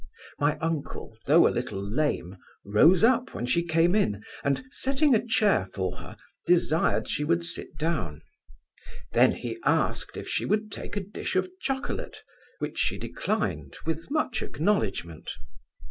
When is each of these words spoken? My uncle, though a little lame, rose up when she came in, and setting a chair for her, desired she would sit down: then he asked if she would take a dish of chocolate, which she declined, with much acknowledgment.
My 0.39 0.57
uncle, 0.57 1.15
though 1.27 1.47
a 1.47 1.53
little 1.53 1.79
lame, 1.79 2.37
rose 2.65 3.03
up 3.03 3.35
when 3.35 3.45
she 3.45 3.61
came 3.63 3.93
in, 3.93 4.23
and 4.43 4.63
setting 4.71 5.13
a 5.13 5.23
chair 5.23 5.67
for 5.75 5.97
her, 5.97 6.17
desired 6.47 7.07
she 7.07 7.23
would 7.23 7.45
sit 7.45 7.77
down: 7.77 8.23
then 9.11 9.33
he 9.33 9.59
asked 9.63 10.17
if 10.17 10.27
she 10.27 10.43
would 10.43 10.71
take 10.71 10.97
a 10.97 11.01
dish 11.01 11.35
of 11.35 11.51
chocolate, 11.61 12.23
which 12.57 12.79
she 12.79 12.97
declined, 12.97 13.77
with 13.85 14.09
much 14.09 14.41
acknowledgment. 14.41 15.29